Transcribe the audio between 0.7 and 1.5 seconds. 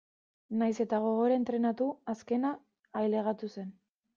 eta gogor